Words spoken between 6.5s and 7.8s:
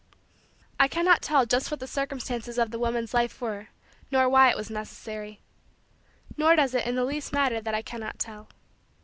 does it in the least matter that